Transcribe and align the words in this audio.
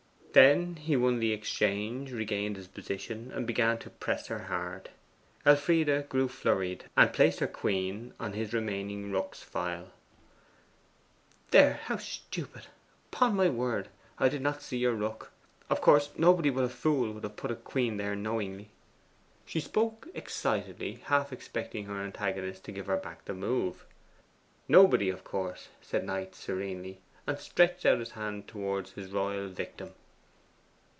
Then 0.33 0.77
he 0.77 0.95
won 0.95 1.19
the 1.19 1.33
exchange, 1.33 2.13
regained 2.13 2.55
his 2.55 2.69
position, 2.69 3.33
and 3.35 3.45
began 3.45 3.77
to 3.79 3.89
press 3.89 4.27
her 4.27 4.43
hard. 4.43 4.89
Elfride 5.45 6.07
grew 6.07 6.29
flurried, 6.29 6.85
and 6.95 7.11
placed 7.11 7.41
her 7.41 7.47
queen 7.49 8.13
on 8.17 8.31
his 8.31 8.53
remaining 8.53 9.11
rook's 9.11 9.43
file. 9.43 9.89
'There 11.49 11.81
how 11.83 11.97
stupid! 11.97 12.67
Upon 13.11 13.35
my 13.35 13.49
word, 13.49 13.89
I 14.19 14.29
did 14.29 14.41
not 14.41 14.61
see 14.61 14.77
your 14.77 14.93
rook. 14.93 15.33
Of 15.69 15.81
course 15.81 16.11
nobody 16.17 16.49
but 16.49 16.63
a 16.63 16.69
fool 16.69 17.11
would 17.11 17.23
have 17.25 17.35
put 17.35 17.51
a 17.51 17.55
queen 17.57 17.97
there 17.97 18.15
knowingly!' 18.15 18.69
She 19.45 19.59
spoke 19.59 20.07
excitedly, 20.13 21.01
half 21.07 21.33
expecting 21.33 21.87
her 21.87 22.01
antagonist 22.01 22.63
to 22.63 22.71
give 22.71 22.85
her 22.85 22.95
back 22.95 23.25
the 23.25 23.33
move. 23.33 23.85
'Nobody, 24.69 25.09
of 25.09 25.25
course,' 25.25 25.67
said 25.81 26.05
Knight 26.05 26.35
serenely, 26.35 27.01
and 27.27 27.37
stretched 27.37 27.85
out 27.85 27.99
his 27.99 28.11
hand 28.11 28.47
towards 28.47 28.93
his 28.93 29.11
royal 29.11 29.49
victim. 29.49 29.91